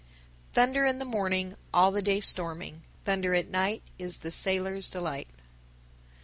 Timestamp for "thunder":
0.55-0.85, 3.05-3.35